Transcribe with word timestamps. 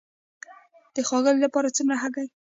او 0.83 0.89
د 0.95 0.97
ښاغلي 1.07 1.39
لپاره 1.45 1.75
څومره 1.77 1.95
هګۍ؟ 2.03 2.27